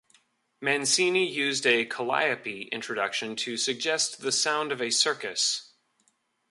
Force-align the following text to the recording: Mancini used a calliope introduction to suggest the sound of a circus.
Mancini 0.61 1.27
used 1.29 1.63
a 1.67 1.85
calliope 1.85 2.63
introduction 2.71 3.35
to 3.35 3.55
suggest 3.55 4.21
the 4.21 4.31
sound 4.31 4.71
of 4.71 4.81
a 4.81 4.89
circus. 4.89 5.73